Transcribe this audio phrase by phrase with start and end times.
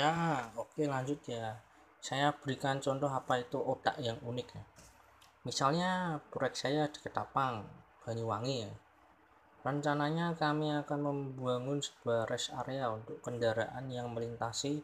[0.00, 1.60] Ya, oke lanjut ya.
[2.00, 4.64] Saya berikan contoh apa itu otak yang unik ya.
[5.44, 7.68] Misalnya proyek saya di Ketapang,
[8.00, 8.72] Banyuwangi ya.
[9.60, 14.80] Rencananya kami akan membangun sebuah rest area untuk kendaraan yang melintasi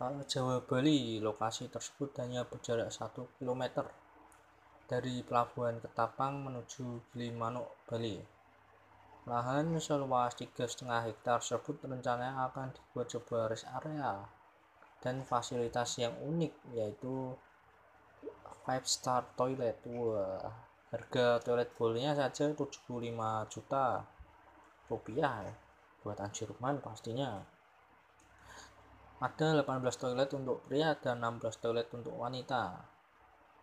[0.00, 1.20] uh, Jawa Bali.
[1.20, 3.84] Lokasi tersebut hanya berjarak 1 km
[4.88, 8.16] dari pelabuhan Ketapang menuju Gilimanuk, Bali.
[9.24, 14.20] Lahan seluas 3,5 hektar tersebut rencananya akan dibuat sebuah rest area
[15.00, 17.32] dan fasilitas yang unik yaitu
[18.68, 19.80] five star toilet.
[19.88, 20.44] Wah,
[20.92, 22.84] harga toilet bolnya saja 75
[23.48, 24.04] juta
[24.92, 25.48] rupiah
[26.04, 27.40] buatan Jerman pastinya.
[29.24, 32.76] Ada 18 toilet untuk pria dan 16 toilet untuk wanita.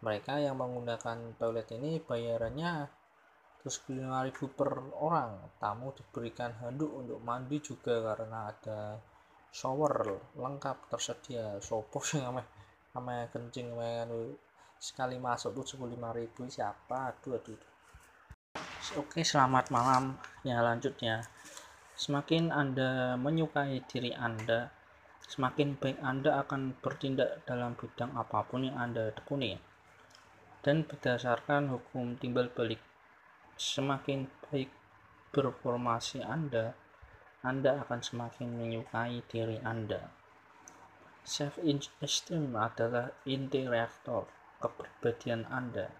[0.02, 3.01] Mereka yang menggunakan toilet ini bayarannya
[3.62, 8.98] terus 5000 per orang tamu diberikan handuk untuk mandi juga karena ada
[9.54, 9.94] shower
[10.34, 11.62] lengkap tersedia.
[11.62, 12.50] Sopo sih namanya
[12.98, 14.34] namanya kencing namanya
[14.82, 17.14] sekali masuk tuh 15000 siapa?
[17.14, 17.62] Aduh aduh.
[18.98, 20.18] Oke selamat malam.
[20.42, 21.22] Ya lanjutnya.
[21.94, 24.74] Semakin anda menyukai diri anda
[25.32, 29.56] semakin baik anda akan bertindak dalam bidang apa pun yang anda tekuni.
[30.60, 32.84] Dan berdasarkan hukum timbal balik
[33.62, 34.74] semakin baik
[35.30, 36.74] berformasi Anda,
[37.46, 40.10] Anda akan semakin menyukai diri Anda.
[41.22, 44.26] Self-esteem adalah inti reaktor
[44.58, 45.94] kepribadian Anda.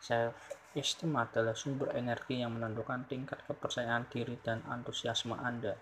[0.00, 5.76] Self-esteem adalah sumber energi yang menentukan tingkat kepercayaan diri dan antusiasme Anda.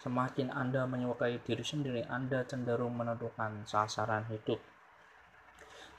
[0.00, 4.64] Semakin Anda menyukai diri sendiri, Anda cenderung menentukan sasaran hidup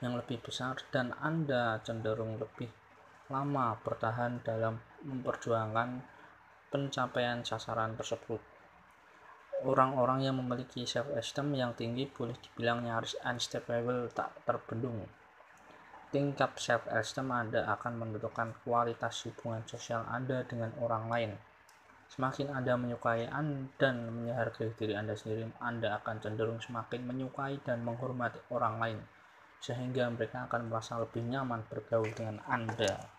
[0.02, 2.87] yang lebih besar dan Anda cenderung lebih
[3.28, 6.00] lama bertahan dalam memperjuangkan
[6.72, 8.40] pencapaian sasaran tersebut.
[9.68, 15.04] Orang-orang yang memiliki self-esteem yang tinggi boleh dibilang nyaris unstoppable tak terbendung.
[16.08, 21.32] Tingkat self-esteem Anda akan menentukan kualitas hubungan sosial Anda dengan orang lain.
[22.08, 27.84] Semakin Anda menyukai Anda dan menghargai diri Anda sendiri, Anda akan cenderung semakin menyukai dan
[27.84, 29.00] menghormati orang lain,
[29.60, 33.17] sehingga mereka akan merasa lebih nyaman bergaul dengan Anda.